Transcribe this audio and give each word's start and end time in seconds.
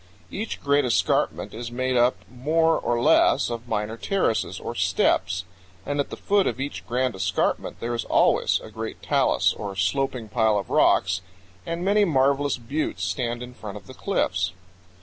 Each 0.31 0.59
great 0.59 0.83
escarpment 0.83 1.53
is 1.53 1.71
made 1.71 1.95
up 1.95 2.15
more 2.27 2.75
or 2.75 2.99
less 2.99 3.51
of 3.51 3.67
minor 3.67 3.97
terraces, 3.97 4.59
or 4.59 4.73
steps; 4.73 5.45
and 5.85 5.99
at 5.99 6.09
the 6.09 6.17
foot 6.17 6.47
of 6.47 6.59
each 6.59 6.87
grand 6.87 7.13
escarpment 7.13 7.79
there 7.79 7.93
is 7.93 8.03
always 8.05 8.59
a 8.63 8.71
great 8.71 9.03
talus, 9.03 9.53
or 9.53 9.75
sloping 9.75 10.27
pile 10.27 10.57
of 10.57 10.71
rocks, 10.71 11.21
and 11.67 11.85
many 11.85 12.03
marvelous 12.03 12.57
buttes 12.57 13.03
stand 13.03 13.43
in 13.43 13.53
front 13.53 13.77
of 13.77 13.85
the 13.85 13.93
cliffs. 13.93 14.53